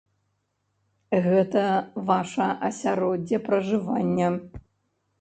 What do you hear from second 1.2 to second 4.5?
Гэта ваша асяроддзе пражывання.